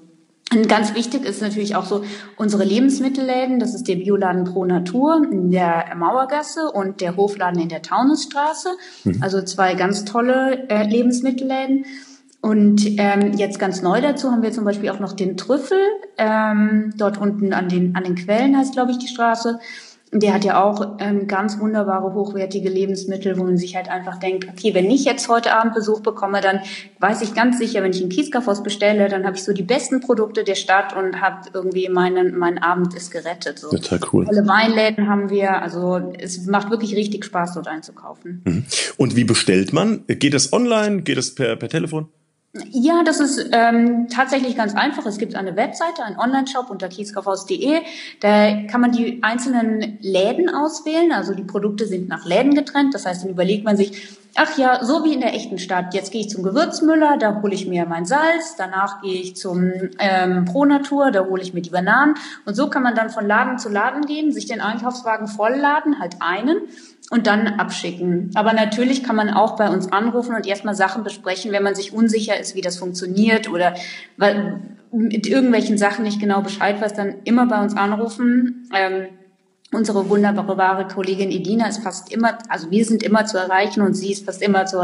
Und 0.53 0.67
ganz 0.67 0.93
wichtig 0.93 1.25
ist 1.25 1.41
natürlich 1.41 1.75
auch 1.75 1.85
so 1.85 2.03
unsere 2.37 2.63
Lebensmittelläden. 2.63 3.59
Das 3.59 3.73
ist 3.73 3.87
der 3.87 3.95
Bioladen 3.95 4.43
Pro 4.43 4.65
Natur 4.65 5.25
in 5.31 5.49
der 5.49 5.95
Mauergasse 5.95 6.69
und 6.71 7.01
der 7.01 7.15
Hofladen 7.15 7.59
in 7.59 7.69
der 7.69 7.81
Taunusstraße. 7.81 8.69
Mhm. 9.05 9.17
Also 9.21 9.41
zwei 9.41 9.73
ganz 9.73 10.05
tolle 10.05 10.69
äh, 10.69 10.83
Lebensmittelläden. 10.85 11.85
Und 12.41 12.83
ähm, 12.97 13.33
jetzt 13.33 13.59
ganz 13.59 13.83
neu 13.83 14.01
dazu 14.01 14.31
haben 14.31 14.41
wir 14.41 14.51
zum 14.51 14.65
Beispiel 14.65 14.89
auch 14.89 14.99
noch 14.99 15.13
den 15.13 15.37
Trüffel. 15.37 15.77
Ähm, 16.17 16.91
dort 16.97 17.19
unten 17.19 17.53
an 17.53 17.69
den, 17.69 17.95
an 17.95 18.03
den 18.03 18.15
Quellen 18.15 18.57
heißt, 18.57 18.73
glaube 18.73 18.91
ich, 18.91 18.97
die 18.97 19.07
Straße. 19.07 19.59
der 20.11 20.33
hat 20.33 20.43
ja 20.43 20.61
auch 20.61 20.97
ähm, 20.99 21.27
ganz 21.27 21.59
wunderbare, 21.59 22.15
hochwertige 22.15 22.67
Lebensmittel, 22.67 23.37
wo 23.37 23.43
man 23.43 23.57
sich 23.57 23.75
halt 23.75 23.89
einfach 23.89 24.17
denkt, 24.17 24.47
okay, 24.49 24.73
wenn 24.73 24.89
ich 24.89 25.05
jetzt 25.05 25.29
heute 25.29 25.53
Abend 25.53 25.75
Besuch 25.75 26.01
bekomme, 26.01 26.41
dann 26.41 26.61
weiß 26.99 27.21
ich 27.21 27.35
ganz 27.35 27.59
sicher, 27.59 27.83
wenn 27.83 27.91
ich 27.91 28.01
ein 28.01 28.09
Kiezkaufhaus 28.09 28.63
bestelle, 28.63 29.07
dann 29.07 29.23
habe 29.23 29.37
ich 29.37 29.43
so 29.43 29.53
die 29.53 29.61
besten 29.61 30.01
Produkte 30.01 30.43
der 30.43 30.55
Stadt 30.55 30.97
und 30.97 31.21
habe 31.21 31.47
irgendwie 31.53 31.89
meinen, 31.89 32.35
mein 32.37 32.57
Abend 32.57 32.95
ist 32.95 33.11
gerettet. 33.11 33.59
So. 33.59 33.69
Total 33.69 33.99
cool. 34.11 34.27
Alle 34.27 34.47
Weinläden 34.47 35.07
haben 35.07 35.29
wir, 35.29 35.61
also 35.61 36.11
es 36.17 36.47
macht 36.47 36.71
wirklich 36.71 36.95
richtig 36.95 37.23
Spaß, 37.23 37.53
dort 37.53 37.67
einzukaufen. 37.67 38.41
Mhm. 38.45 38.65
Und 38.97 39.15
wie 39.15 39.25
bestellt 39.25 39.73
man? 39.73 40.03
Geht 40.07 40.33
das 40.33 40.51
online? 40.51 41.03
Geht 41.03 41.17
das 41.17 41.35
per, 41.35 41.55
per 41.55 41.69
Telefon? 41.69 42.09
Ja, 42.53 43.03
das 43.03 43.21
ist 43.21 43.49
ähm, 43.53 44.09
tatsächlich 44.09 44.57
ganz 44.57 44.75
einfach. 44.75 45.05
Es 45.05 45.17
gibt 45.17 45.35
eine 45.35 45.55
Webseite, 45.55 46.03
einen 46.03 46.19
Online-Shop 46.19 46.69
unter 46.69 46.89
kiezkaufhaus.de. 46.89 47.81
Da 48.19 48.63
kann 48.63 48.81
man 48.81 48.91
die 48.91 49.23
einzelnen 49.23 49.97
Läden 50.01 50.49
auswählen. 50.49 51.13
Also 51.13 51.33
die 51.33 51.43
Produkte 51.43 51.87
sind 51.87 52.09
nach 52.09 52.25
Läden 52.25 52.53
getrennt. 52.53 52.93
Das 52.93 53.05
heißt, 53.05 53.23
dann 53.23 53.29
überlegt 53.29 53.63
man 53.63 53.77
sich, 53.77 54.17
ach 54.35 54.57
ja, 54.57 54.83
so 54.83 55.03
wie 55.03 55.13
in 55.13 55.21
der 55.21 55.33
echten 55.33 55.57
Stadt. 55.57 55.93
Jetzt 55.93 56.11
gehe 56.11 56.21
ich 56.21 56.29
zum 56.29 56.43
Gewürzmüller, 56.43 57.17
da 57.17 57.41
hole 57.41 57.53
ich 57.53 57.67
mir 57.67 57.85
mein 57.85 58.05
Salz. 58.05 58.55
Danach 58.57 59.01
gehe 59.01 59.21
ich 59.21 59.35
zum 59.35 59.71
ähm, 59.99 60.45
Pro 60.45 60.65
Natur, 60.65 61.11
da 61.11 61.25
hole 61.25 61.41
ich 61.41 61.53
mir 61.53 61.61
die 61.61 61.69
Bananen. 61.69 62.15
Und 62.45 62.55
so 62.55 62.69
kann 62.69 62.83
man 62.83 62.95
dann 62.95 63.09
von 63.09 63.27
Laden 63.27 63.57
zu 63.57 63.69
Laden 63.69 64.05
gehen, 64.05 64.31
sich 64.31 64.45
den 64.45 64.61
Einkaufswagen 64.61 65.27
vollladen, 65.27 65.99
halt 65.99 66.15
einen 66.19 66.57
und 67.09 67.27
dann 67.27 67.47
abschicken. 67.59 68.31
Aber 68.35 68.53
natürlich 68.53 69.03
kann 69.03 69.17
man 69.17 69.29
auch 69.29 69.57
bei 69.57 69.69
uns 69.69 69.91
anrufen 69.91 70.33
und 70.33 70.47
erstmal 70.47 70.75
Sachen 70.75 71.03
besprechen, 71.03 71.51
wenn 71.51 71.63
man 71.63 71.75
sich 71.75 71.93
unsicher 71.93 72.39
ist, 72.39 72.55
wie 72.55 72.61
das 72.61 72.77
funktioniert 72.77 73.49
oder 73.49 73.75
mit 74.91 75.27
irgendwelchen 75.27 75.77
Sachen 75.77 76.03
nicht 76.03 76.21
genau 76.21 76.41
Bescheid 76.41 76.81
weiß, 76.81 76.93
dann 76.93 77.15
immer 77.25 77.47
bei 77.47 77.61
uns 77.61 77.75
anrufen. 77.75 78.69
Ähm, 78.73 79.07
Unsere 79.73 80.09
wunderbare 80.09 80.85
Kollegin 80.85 81.31
Edina 81.31 81.67
ist 81.67 81.81
fast 81.81 82.11
immer, 82.11 82.37
also 82.49 82.69
wir 82.71 82.83
sind 82.83 83.03
immer 83.03 83.25
zu 83.25 83.37
erreichen 83.37 83.81
und 83.81 83.93
sie 83.93 84.11
ist 84.11 84.25
fast 84.25 84.41
immer 84.41 84.65
zu, 84.65 84.81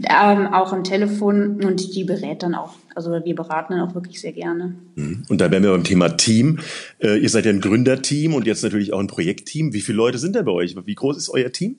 ähm, 0.00 0.52
auch 0.52 0.72
am 0.74 0.84
Telefon 0.84 1.64
und 1.64 1.94
die 1.94 2.04
berät 2.04 2.42
dann 2.42 2.54
auch. 2.54 2.74
Also 2.94 3.10
wir 3.10 3.34
beraten 3.34 3.72
dann 3.72 3.88
auch 3.88 3.94
wirklich 3.94 4.20
sehr 4.20 4.32
gerne. 4.32 4.74
Mhm. 4.96 5.24
Und 5.30 5.40
da 5.40 5.50
wären 5.50 5.62
wir 5.62 5.70
beim 5.70 5.84
Thema 5.84 6.10
Team. 6.10 6.58
Äh, 6.98 7.16
ihr 7.18 7.30
seid 7.30 7.46
ja 7.46 7.52
ein 7.52 7.62
Gründerteam 7.62 8.34
und 8.34 8.46
jetzt 8.46 8.62
natürlich 8.62 8.92
auch 8.92 9.00
ein 9.00 9.06
Projektteam. 9.06 9.72
Wie 9.72 9.80
viele 9.80 9.96
Leute 9.96 10.18
sind 10.18 10.36
da 10.36 10.42
bei 10.42 10.52
euch? 10.52 10.76
Wie 10.84 10.94
groß 10.94 11.16
ist 11.16 11.30
euer 11.30 11.50
Team? 11.50 11.78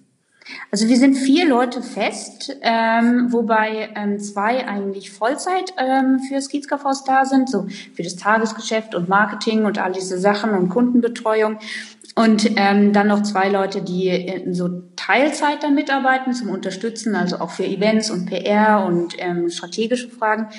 Also 0.72 0.88
wir 0.88 0.98
sind 0.98 1.16
vier 1.16 1.48
Leute 1.48 1.82
fest, 1.82 2.58
ähm, 2.62 3.28
wobei 3.32 3.90
ähm, 3.96 4.20
zwei 4.20 4.68
eigentlich 4.68 5.12
Vollzeit 5.12 5.74
ähm, 5.78 6.20
fürs 6.28 6.50
Kiezkaufhaus 6.50 7.04
da 7.04 7.26
sind, 7.26 7.50
so 7.50 7.68
für 7.94 8.04
das 8.04 8.16
Tagesgeschäft 8.16 8.96
und 8.96 9.10
Marketing 9.10 9.66
und 9.66 9.78
all 9.78 9.92
diese 9.92 10.18
Sachen 10.18 10.52
und 10.52 10.70
Kundenbetreuung. 10.70 11.60
Und 12.20 12.58
ähm, 12.58 12.92
dann 12.92 13.08
noch 13.08 13.24
zwei 13.24 13.48
Leute, 13.48 13.82
die 13.82 14.10
in 14.10 14.54
so 14.54 14.68
Teilzeit 14.98 15.64
da 15.64 15.70
mitarbeiten 15.70 16.34
zum 16.34 16.50
Unterstützen, 16.50 17.16
also 17.16 17.38
auch 17.38 17.50
für 17.50 17.64
Events 17.64 18.12
und 18.12 18.26
PR 18.26 18.84
und 18.86 19.14
ähm, 19.20 19.50
strategische 19.50 20.10
Fragen. 20.10 20.50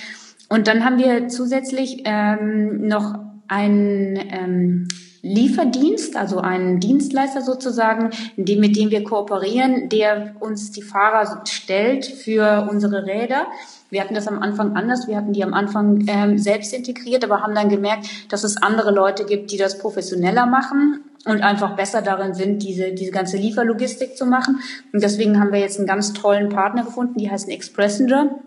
Und 0.48 0.68
dann 0.68 0.86
haben 0.86 0.96
wir 0.96 1.28
zusätzlich 1.28 2.00
ähm, 2.06 2.88
noch 2.88 3.14
einen 3.46 4.16
ähm, 4.16 4.88
Lieferdienst, 5.20 6.16
also 6.16 6.38
einen 6.38 6.80
Dienstleister 6.80 7.42
sozusagen, 7.42 8.08
mit 8.36 8.74
dem 8.74 8.88
wir 8.88 9.04
kooperieren, 9.04 9.90
der 9.90 10.36
uns 10.40 10.70
die 10.70 10.80
Fahrer 10.80 11.44
stellt 11.46 12.06
für 12.06 12.68
unsere 12.70 13.04
Räder. 13.04 13.48
Wir 13.90 14.00
hatten 14.00 14.14
das 14.14 14.28
am 14.28 14.38
Anfang 14.38 14.76
anders. 14.76 15.08
Wir 15.08 15.18
hatten 15.18 15.34
die 15.34 15.44
am 15.44 15.52
Anfang 15.52 16.06
ähm, 16.06 16.38
selbst 16.38 16.72
integriert, 16.72 17.22
aber 17.22 17.42
haben 17.42 17.54
dann 17.54 17.68
gemerkt, 17.68 18.32
dass 18.32 18.44
es 18.44 18.56
andere 18.56 18.92
Leute 18.92 19.26
gibt, 19.26 19.52
die 19.52 19.58
das 19.58 19.76
professioneller 19.76 20.46
machen 20.46 21.04
und 21.26 21.42
einfach 21.42 21.76
besser 21.76 22.02
darin 22.02 22.34
sind, 22.34 22.62
diese, 22.62 22.92
diese 22.92 23.10
ganze 23.10 23.36
Lieferlogistik 23.36 24.16
zu 24.16 24.26
machen. 24.26 24.60
Und 24.92 25.02
deswegen 25.02 25.38
haben 25.38 25.52
wir 25.52 25.60
jetzt 25.60 25.78
einen 25.78 25.86
ganz 25.86 26.12
tollen 26.12 26.48
Partner 26.48 26.84
gefunden, 26.84 27.18
die 27.18 27.30
heißen 27.30 27.50
Expressenger. 27.50 28.38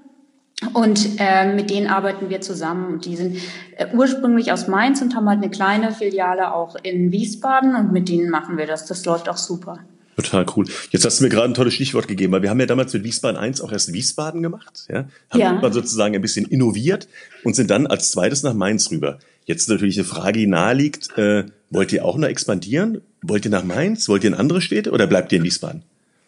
Und 0.74 1.20
äh, 1.20 1.54
mit 1.54 1.70
denen 1.70 1.88
arbeiten 1.88 2.30
wir 2.30 2.42
zusammen. 2.42 2.94
Und 2.94 3.06
die 3.06 3.16
sind 3.16 3.38
äh, 3.78 3.88
ursprünglich 3.94 4.52
aus 4.52 4.68
Mainz 4.68 5.02
und 5.02 5.16
haben 5.16 5.28
halt 5.28 5.42
eine 5.42 5.52
kleine 5.52 5.92
Filiale 5.92 6.54
auch 6.54 6.76
in 6.82 7.12
Wiesbaden. 7.12 7.76
Und 7.76 7.92
mit 7.92 8.10
denen 8.10 8.30
machen 8.30 8.58
wir 8.58 8.66
das. 8.66 8.86
Das 8.86 9.06
läuft 9.06 9.30
auch 9.30 9.38
super. 9.38 9.80
Total 10.16 10.46
cool. 10.56 10.66
Jetzt 10.92 11.06
hast 11.06 11.20
du 11.20 11.24
mir 11.24 11.30
gerade 11.30 11.48
ein 11.48 11.54
tolles 11.54 11.74
Stichwort 11.74 12.08
gegeben, 12.08 12.34
weil 12.34 12.42
wir 12.42 12.50
haben 12.50 12.60
ja 12.60 12.66
damals 12.66 12.94
mit 12.94 13.04
Wiesbaden 13.04 13.38
1 13.38 13.62
auch 13.62 13.72
erst 13.72 13.94
Wiesbaden 13.94 14.44
gemacht, 14.44 14.86
ja, 14.90 15.08
haben 15.30 15.40
ja. 15.40 15.72
sozusagen 15.72 16.16
ein 16.16 16.22
bisschen 16.22 16.46
innoviert 16.46 17.08
und 17.44 17.56
sind 17.56 17.70
dann 17.70 17.88
als 17.88 18.12
zweites 18.12 18.44
nach 18.44 18.54
Mainz 18.54 18.92
rüber. 18.92 19.20
Jetzt 19.46 19.70
natürlich 19.70 19.98
eine 19.98 20.06
Frage, 20.06 20.40
die 20.40 20.48
naheliegt, 20.48 21.18
äh, 21.18 21.46
wollt 21.70 21.92
ihr 21.92 22.06
auch 22.06 22.18
noch 22.18 22.28
expandieren? 22.28 23.02
Wollt 23.22 23.46
ihr 23.46 23.52
nach 23.52 23.64
Mainz? 23.64 24.08
Wollt 24.08 24.24
ihr 24.24 24.30
in 24.30 24.36
andere 24.36 24.62
Städte 24.62 24.92
oder 24.92 25.08
bleibt 25.08 25.32
ihr 25.32 25.40
in 25.40 25.44
Wiesbaden? 25.44 25.84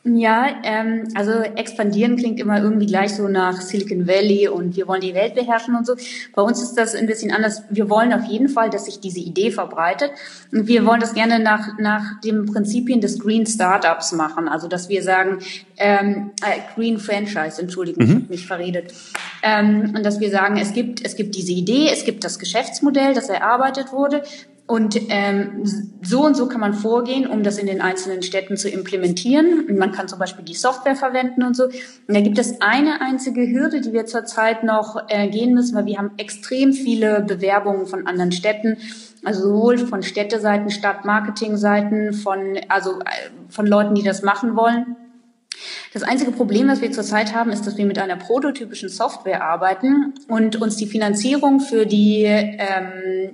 Ja, 0.07 0.47
ähm, 0.61 1.07
also 1.15 1.31
expandieren 1.31 2.15
klingt 2.15 2.39
immer 2.39 2.61
irgendwie 2.61 2.85
gleich 2.85 3.15
so 3.15 3.27
nach 3.27 3.59
Silicon 3.59 4.07
Valley 4.07 4.47
und 4.47 4.75
wir 4.75 4.87
wollen 4.87 5.01
die 5.01 5.15
Welt 5.15 5.33
beherrschen 5.33 5.75
und 5.75 5.87
so. 5.87 5.95
Bei 6.35 6.43
uns 6.43 6.61
ist 6.61 6.75
das 6.75 6.93
ein 6.93 7.07
bisschen 7.07 7.31
anders. 7.31 7.63
Wir 7.71 7.89
wollen 7.89 8.13
auf 8.13 8.23
jeden 8.25 8.47
Fall, 8.47 8.69
dass 8.69 8.85
sich 8.85 8.99
diese 8.99 9.19
Idee 9.19 9.49
verbreitet 9.49 10.11
und 10.51 10.67
wir 10.67 10.85
wollen 10.85 10.99
das 10.99 11.15
gerne 11.15 11.39
nach 11.39 11.79
nach 11.79 12.21
den 12.21 12.45
Prinzipien 12.45 13.01
des 13.01 13.17
Green 13.17 13.47
Startups 13.47 14.11
machen. 14.11 14.47
Also 14.47 14.67
dass 14.67 14.89
wir 14.89 15.01
sagen 15.01 15.39
ähm, 15.77 16.33
äh, 16.43 16.75
Green 16.75 16.99
Franchise, 16.99 17.59
Entschuldigung, 17.59 18.05
mhm. 18.05 18.09
ich 18.09 18.15
habe 18.15 18.29
mich 18.29 18.47
verredet. 18.47 18.93
Ähm, 19.41 19.93
und 19.95 20.05
dass 20.05 20.19
wir 20.19 20.29
sagen, 20.29 20.57
es 20.57 20.73
gibt 20.73 21.03
es 21.03 21.15
gibt 21.15 21.33
diese 21.33 21.53
Idee, 21.53 21.89
es 21.91 22.05
gibt 22.05 22.23
das 22.23 22.37
Geschäftsmodell, 22.37 23.15
das 23.15 23.29
erarbeitet 23.29 23.91
wurde. 23.91 24.21
Und 24.67 24.99
ähm, 25.09 25.61
so 26.01 26.25
und 26.25 26.35
so 26.35 26.47
kann 26.47 26.59
man 26.59 26.73
vorgehen, 26.73 27.27
um 27.27 27.43
das 27.43 27.59
in 27.59 27.67
den 27.67 27.81
einzelnen 27.81 28.23
Städten 28.23 28.57
zu 28.57 28.67
implementieren. 28.67 29.65
Man 29.77 29.91
kann 29.91 30.07
zum 30.07 30.17
Beispiel 30.17 30.43
die 30.43 30.55
Software 30.55 30.95
verwenden 30.95 31.43
und 31.43 31.55
so. 31.55 31.65
Und 31.65 31.73
da 32.07 32.19
gibt 32.19 32.39
es 32.39 32.61
eine 32.61 32.99
einzige 32.99 33.47
Hürde, 33.47 33.81
die 33.81 33.93
wir 33.93 34.07
zurzeit 34.07 34.63
noch 34.63 35.07
äh, 35.07 35.27
gehen 35.27 35.53
müssen, 35.53 35.75
weil 35.75 35.85
wir 35.85 35.99
haben 35.99 36.11
extrem 36.17 36.73
viele 36.73 37.21
Bewerbungen 37.21 37.85
von 37.85 38.07
anderen 38.07 38.31
Städten. 38.31 38.77
Also 39.23 39.49
sowohl 39.49 39.77
von 39.77 40.01
Städteseiten, 40.01 40.71
Stadtmarketingseiten, 40.71 42.13
von, 42.13 42.59
also 42.67 42.99
äh, 43.01 43.29
von 43.49 43.67
Leuten, 43.67 43.93
die 43.93 44.03
das 44.03 44.23
machen 44.23 44.55
wollen. 44.55 44.95
Das 45.93 46.01
einzige 46.01 46.31
Problem, 46.31 46.67
was 46.67 46.81
wir 46.81 46.91
zurzeit 46.91 47.35
haben, 47.35 47.51
ist, 47.51 47.67
dass 47.67 47.77
wir 47.77 47.85
mit 47.85 47.99
einer 47.99 48.17
prototypischen 48.17 48.89
Software 48.89 49.43
arbeiten 49.43 50.15
und 50.27 50.59
uns 50.59 50.75
die 50.75 50.87
Finanzierung 50.87 51.59
für 51.59 51.85
die 51.85 52.23
ähm, 52.23 53.31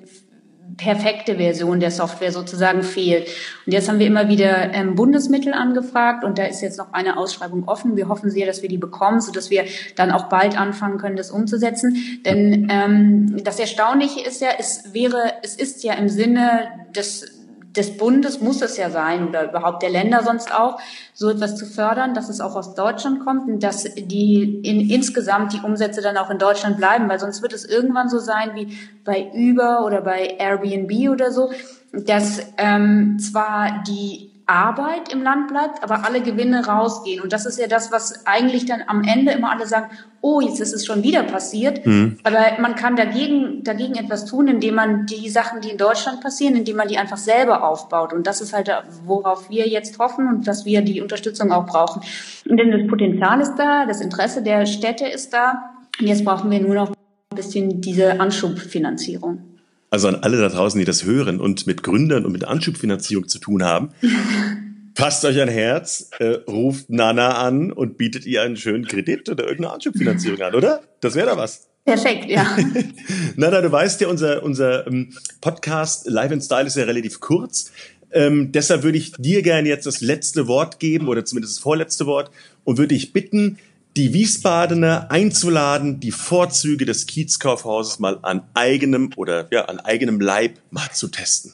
perfekte 0.77 1.35
Version 1.35 1.79
der 1.79 1.91
Software 1.91 2.31
sozusagen 2.31 2.83
fehlt. 2.83 3.27
Und 3.65 3.73
jetzt 3.73 3.89
haben 3.89 3.99
wir 3.99 4.07
immer 4.07 4.27
wieder 4.27 4.73
ähm, 4.73 4.95
Bundesmittel 4.95 5.53
angefragt 5.53 6.23
und 6.23 6.37
da 6.37 6.45
ist 6.45 6.61
jetzt 6.61 6.77
noch 6.77 6.93
eine 6.93 7.17
Ausschreibung 7.17 7.67
offen. 7.67 7.97
Wir 7.97 8.07
hoffen 8.07 8.29
sehr, 8.29 8.47
dass 8.47 8.61
wir 8.61 8.69
die 8.69 8.77
bekommen, 8.77 9.21
so 9.21 9.31
dass 9.31 9.49
wir 9.49 9.65
dann 9.95 10.11
auch 10.11 10.29
bald 10.29 10.57
anfangen 10.57 10.97
können, 10.97 11.15
das 11.15 11.31
umzusetzen. 11.31 12.21
Denn 12.25 12.67
ähm, 12.71 13.43
das 13.43 13.59
Erstaunliche 13.59 14.21
ist 14.21 14.41
ja, 14.41 14.49
es 14.57 14.93
wäre, 14.93 15.33
es 15.43 15.55
ist 15.55 15.83
ja 15.83 15.93
im 15.93 16.09
Sinne 16.09 16.69
des 16.95 17.40
des 17.75 17.97
Bundes 17.97 18.41
muss 18.41 18.61
es 18.61 18.77
ja 18.77 18.89
sein 18.89 19.27
oder 19.29 19.49
überhaupt 19.49 19.81
der 19.81 19.89
Länder 19.89 20.23
sonst 20.23 20.53
auch, 20.53 20.79
so 21.13 21.29
etwas 21.29 21.55
zu 21.55 21.65
fördern, 21.65 22.13
dass 22.13 22.29
es 22.29 22.41
auch 22.41 22.55
aus 22.55 22.75
Deutschland 22.75 23.23
kommt 23.23 23.47
und 23.47 23.63
dass 23.63 23.83
die 23.83 24.59
in, 24.63 24.89
insgesamt 24.89 25.53
die 25.53 25.61
Umsätze 25.61 26.01
dann 26.01 26.17
auch 26.17 26.29
in 26.29 26.37
Deutschland 26.37 26.77
bleiben, 26.77 27.07
weil 27.07 27.19
sonst 27.19 27.41
wird 27.41 27.53
es 27.53 27.65
irgendwann 27.65 28.09
so 28.09 28.19
sein 28.19 28.51
wie 28.55 28.77
bei 29.05 29.31
Uber 29.33 29.85
oder 29.85 30.01
bei 30.01 30.35
Airbnb 30.37 31.09
oder 31.09 31.31
so, 31.31 31.51
dass 31.93 32.41
ähm, 32.57 33.17
zwar 33.19 33.83
die 33.87 34.30
Arbeit 34.51 35.11
im 35.11 35.23
Land 35.23 35.47
bleibt, 35.47 35.81
aber 35.81 36.05
alle 36.05 36.21
Gewinne 36.21 36.65
rausgehen. 36.65 37.21
Und 37.21 37.31
das 37.31 37.45
ist 37.45 37.57
ja 37.57 37.67
das, 37.67 37.91
was 37.91 38.25
eigentlich 38.25 38.65
dann 38.65 38.83
am 38.85 39.03
Ende 39.03 39.31
immer 39.31 39.51
alle 39.51 39.65
sagen, 39.65 39.89
oh, 40.19 40.41
jetzt 40.41 40.59
ist 40.59 40.73
es 40.73 40.85
schon 40.85 41.03
wieder 41.03 41.23
passiert. 41.23 41.85
Mhm. 41.85 42.17
Aber 42.23 42.39
man 42.59 42.75
kann 42.75 42.95
dagegen, 42.95 43.63
dagegen 43.63 43.95
etwas 43.95 44.25
tun, 44.25 44.47
indem 44.47 44.75
man 44.75 45.05
die 45.05 45.29
Sachen, 45.29 45.61
die 45.61 45.69
in 45.69 45.77
Deutschland 45.77 46.21
passieren, 46.21 46.55
indem 46.55 46.75
man 46.75 46.87
die 46.87 46.97
einfach 46.97 47.17
selber 47.17 47.67
aufbaut. 47.67 48.13
Und 48.13 48.27
das 48.27 48.41
ist 48.41 48.53
halt, 48.53 48.69
worauf 49.05 49.49
wir 49.49 49.67
jetzt 49.67 49.97
hoffen 49.99 50.27
und 50.27 50.47
dass 50.47 50.65
wir 50.65 50.81
die 50.81 51.01
Unterstützung 51.01 51.51
auch 51.51 51.65
brauchen. 51.65 52.01
Denn 52.45 52.71
das 52.71 52.87
Potenzial 52.87 53.41
ist 53.41 53.55
da, 53.55 53.85
das 53.85 54.01
Interesse 54.01 54.43
der 54.43 54.65
Städte 54.65 55.05
ist 55.05 55.33
da. 55.33 55.71
Und 55.99 56.07
jetzt 56.07 56.25
brauchen 56.25 56.51
wir 56.51 56.59
nur 56.59 56.75
noch 56.75 56.89
ein 56.89 57.35
bisschen 57.35 57.81
diese 57.81 58.19
Anschubfinanzierung. 58.19 59.50
Also 59.91 60.07
an 60.07 60.15
alle 60.15 60.37
da 60.37 60.47
draußen, 60.47 60.79
die 60.79 60.85
das 60.85 61.03
hören 61.03 61.41
und 61.41 61.67
mit 61.67 61.83
Gründern 61.83 62.25
und 62.25 62.31
mit 62.31 62.45
Anschubfinanzierung 62.45 63.27
zu 63.27 63.39
tun 63.39 63.61
haben. 63.61 63.89
Fasst 64.95 65.25
euch 65.25 65.39
ein 65.39 65.49
Herz, 65.49 66.09
äh, 66.19 66.39
ruft 66.47 66.89
Nana 66.89 67.37
an 67.37 67.71
und 67.73 67.97
bietet 67.97 68.25
ihr 68.25 68.41
einen 68.41 68.55
schönen 68.55 68.87
Kredit 68.87 69.29
oder 69.29 69.43
irgendeine 69.43 69.73
Anschubfinanzierung 69.73 70.41
an, 70.41 70.55
oder? 70.55 70.81
Das 71.01 71.15
wäre 71.15 71.27
da 71.27 71.37
was. 71.37 71.67
Perfekt, 71.83 72.29
ja. 72.29 72.57
Nana, 73.35 73.61
du 73.61 73.71
weißt 73.71 73.99
ja, 74.01 74.07
unser, 74.07 74.43
unser 74.43 74.87
ähm, 74.87 75.13
Podcast 75.41 76.07
Live 76.07 76.31
in 76.31 76.41
Style 76.41 76.67
ist 76.67 76.77
ja 76.77 76.83
relativ 76.85 77.19
kurz. 77.19 77.71
Ähm, 78.13 78.51
deshalb 78.53 78.83
würde 78.83 78.97
ich 78.97 79.11
dir 79.13 79.41
gerne 79.41 79.67
jetzt 79.67 79.85
das 79.85 79.99
letzte 79.99 80.47
Wort 80.47 80.79
geben 80.79 81.09
oder 81.09 81.25
zumindest 81.25 81.57
das 81.57 81.63
vorletzte 81.63 82.05
Wort 82.05 82.31
und 82.63 82.77
würde 82.77 82.93
dich 82.93 83.11
bitten, 83.11 83.57
die 83.97 84.13
Wiesbadener 84.13 85.11
einzuladen, 85.11 85.99
die 85.99 86.11
Vorzüge 86.11 86.85
des 86.85 87.05
Kiezkaufhauses 87.05 87.99
mal 87.99 88.19
an 88.21 88.43
eigenem 88.53 89.11
oder 89.15 89.47
ja, 89.51 89.65
an 89.65 89.79
eigenem 89.79 90.19
Leib 90.19 90.59
mal 90.69 90.89
zu 90.91 91.09
testen. 91.09 91.53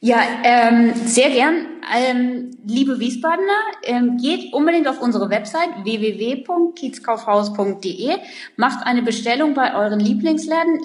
Ja, 0.00 0.22
ähm, 0.44 0.94
sehr 1.04 1.30
gern. 1.30 1.66
Ähm, 1.92 2.52
liebe 2.64 3.00
Wiesbadener, 3.00 3.50
ähm, 3.82 4.16
geht 4.16 4.52
unbedingt 4.52 4.86
auf 4.86 5.02
unsere 5.02 5.28
Website 5.28 5.70
www.kiezkaufhaus.de, 5.82 8.16
macht 8.56 8.86
eine 8.86 9.02
Bestellung 9.02 9.54
bei 9.54 9.74
euren 9.74 9.98
Lieblingsläden, 9.98 10.78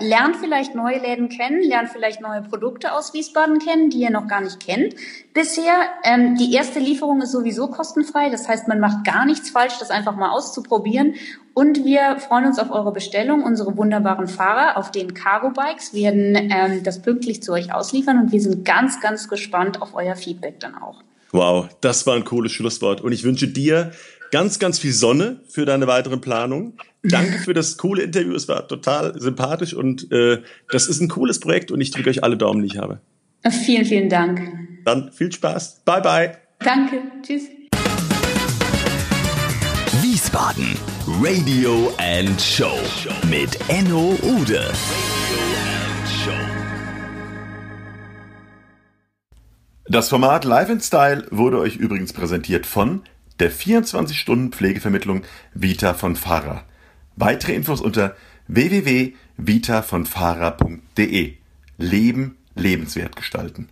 lernt 0.00 0.36
vielleicht 0.36 0.74
neue 0.74 1.00
Läden 1.00 1.28
kennen, 1.28 1.62
lernt 1.62 1.90
vielleicht 1.90 2.22
neue 2.22 2.40
Produkte 2.42 2.94
aus 2.94 3.12
Wiesbaden 3.12 3.58
kennen, 3.58 3.90
die 3.90 3.98
ihr 3.98 4.10
noch 4.10 4.26
gar 4.26 4.40
nicht 4.40 4.60
kennt. 4.60 4.94
Bisher, 5.34 5.74
ähm, 6.04 6.36
die 6.36 6.54
erste 6.54 6.78
Lieferung 6.78 7.20
ist 7.20 7.32
sowieso 7.32 7.68
kostenfrei, 7.68 8.30
das 8.30 8.48
heißt, 8.48 8.68
man 8.68 8.80
macht 8.80 9.04
gar 9.04 9.26
nichts 9.26 9.50
falsch, 9.50 9.78
das 9.78 9.90
einfach 9.90 10.16
mal 10.16 10.30
auszuprobieren. 10.30 11.12
Und 11.54 11.84
wir 11.84 12.18
freuen 12.18 12.46
uns 12.46 12.58
auf 12.58 12.70
eure 12.70 12.92
Bestellung. 12.92 13.42
Unsere 13.42 13.76
wunderbaren 13.76 14.26
Fahrer 14.26 14.78
auf 14.78 14.90
den 14.90 15.12
Cargo 15.12 15.50
Bikes 15.50 15.92
werden 15.92 16.34
ähm, 16.34 16.82
das 16.82 17.02
pünktlich 17.02 17.42
zu 17.42 17.52
euch 17.52 17.74
ausliefern 17.74 18.18
und 18.18 18.32
wir 18.32 18.40
sind 18.40 18.64
ganz, 18.64 19.00
ganz 19.00 19.28
gespannt 19.28 19.82
auf 19.82 19.94
euer 19.94 20.14
Feedback 20.22 20.60
dann 20.60 20.74
auch. 20.74 21.02
Wow, 21.32 21.68
das 21.80 22.06
war 22.06 22.14
ein 22.14 22.24
cooles 22.24 22.52
Schlusswort. 22.52 23.00
Und 23.00 23.12
ich 23.12 23.24
wünsche 23.24 23.48
dir 23.48 23.92
ganz, 24.30 24.58
ganz 24.58 24.78
viel 24.78 24.92
Sonne 24.92 25.40
für 25.48 25.64
deine 25.64 25.86
weiteren 25.86 26.20
Planungen. 26.20 26.74
Danke 27.02 27.38
für 27.38 27.54
das 27.54 27.78
coole 27.78 28.02
Interview. 28.02 28.34
Es 28.34 28.48
war 28.48 28.68
total 28.68 29.18
sympathisch 29.20 29.74
und 29.74 30.10
äh, 30.12 30.42
das 30.70 30.86
ist 30.86 31.00
ein 31.00 31.08
cooles 31.08 31.40
Projekt 31.40 31.70
und 31.70 31.80
ich 31.80 31.90
drücke 31.90 32.10
euch 32.10 32.22
alle 32.22 32.36
Daumen, 32.36 32.62
die 32.62 32.68
ich 32.68 32.78
habe. 32.78 33.00
Vielen, 33.50 33.84
vielen 33.84 34.08
Dank. 34.08 34.40
Dann 34.84 35.10
viel 35.12 35.32
Spaß. 35.32 35.82
Bye, 35.84 36.00
bye. 36.00 36.38
Danke. 36.60 37.02
Tschüss. 37.22 37.42
Wiesbaden. 40.00 40.76
Radio 41.20 41.92
and 41.98 42.40
Show 42.40 42.78
mit 43.28 43.58
Enno 43.68 44.16
Ude. 44.22 44.70
Das 49.86 50.08
Format 50.08 50.44
Live 50.44 50.70
in 50.70 50.80
Style 50.80 51.26
wurde 51.32 51.58
euch 51.58 51.74
übrigens 51.74 52.12
präsentiert 52.12 52.66
von 52.66 53.02
der 53.40 53.50
24-Stunden-Pflegevermittlung 53.50 55.22
Vita 55.54 55.94
von 55.94 56.14
Fahrer. 56.14 56.62
Weitere 57.16 57.54
Infos 57.54 57.80
unter 57.80 58.14
www.vitavonfahrer.de. 58.46 61.34
Leben 61.78 62.36
lebenswert 62.54 63.16
gestalten. 63.16 63.70